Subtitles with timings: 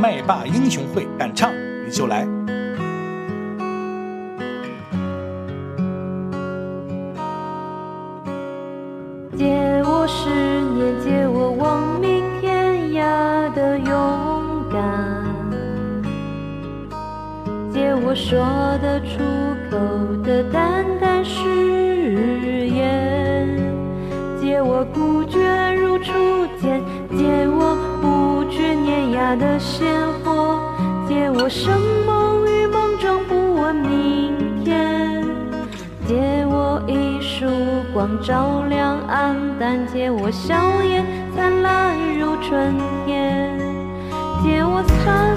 [0.00, 1.52] 麦霸英雄会敢唱
[1.84, 2.24] 你就来。
[9.36, 13.90] 借我十年，借我亡命天涯的勇
[14.72, 15.24] 敢，
[17.72, 18.38] 借我说
[18.80, 19.18] 得出
[19.68, 19.76] 口
[20.22, 20.97] 的胆。
[29.36, 30.60] 的鲜活，
[31.08, 35.24] 借我生猛与莽撞，不问明天，
[36.06, 37.46] 借我一束
[37.92, 41.04] 光照亮暗淡，借我笑颜
[41.36, 42.74] 灿烂如春
[43.06, 43.58] 天，
[44.42, 45.28] 借我擦。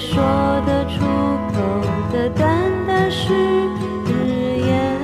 [0.00, 0.18] 说
[0.66, 1.04] 得出
[1.52, 1.60] 口
[2.10, 2.48] 的单
[2.86, 3.34] 单是誓
[4.66, 4.96] 言，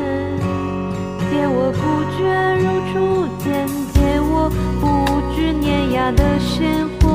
[1.30, 1.82] 借我孤
[2.16, 2.18] 绝
[2.62, 2.94] 如初
[3.44, 4.84] 见，借我不
[5.34, 7.05] 惧碾压的鲜。